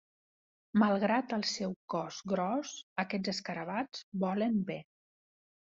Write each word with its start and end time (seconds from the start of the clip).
Malgrat 0.83 1.35
el 1.37 1.45
seu 1.51 1.75
cos 1.95 2.19
gros, 2.33 2.75
aquests 3.05 3.35
escarabats 3.37 4.05
volen 4.27 4.63
bé. 4.73 4.85